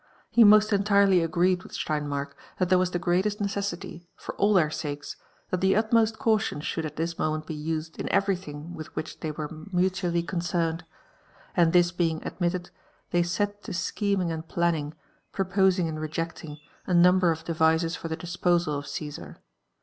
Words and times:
He 0.31 0.43
most 0.43 0.73
entirely 0.73 1.21
agreed 1.21 1.61
with 1.61 1.73
Stein 1.73 2.07
mark 2.07 2.35
that 2.57 2.69
there 2.69 2.79
was 2.79 2.89
the 2.89 2.97
greatest 2.97 3.39
necessity, 3.39 4.07
for 4.15 4.33
all 4.37 4.55
their 4.55 4.69
^kes, 4.69 5.15
that 5.51 5.61
the 5.61 5.75
utmost 5.75 6.17
caution 6.17 6.59
should 6.59 6.87
at 6.87 6.95
this 6.95 7.19
moment 7.19 7.45
be 7.45 7.53
used 7.53 7.97
in 7.99 8.09
everything 8.11 8.73
with 8.73 8.87
which 8.95 9.19
they 9.19 9.29
were 9.29 9.47
mutually 9.71 10.23
concerned: 10.23 10.85
and 11.55 11.71
this 11.71 11.91
being 11.91 12.19
admitted,, 12.25 12.71
they 13.11 13.21
set 13.21 13.61
to 13.65 13.73
scffemingand 13.73 14.47
jslanning, 14.47 14.93
prgposing 15.31 15.87
and 15.87 15.99
rejecting, 16.01 16.57
a 16.87 16.95
number 16.95 17.29
of 17.29 17.43
devicel 17.45 17.95
for 17.95 18.07
the 18.07 18.17
disposal 18.17 18.79
of 18.79 18.85
Cffisar. 18.85 19.35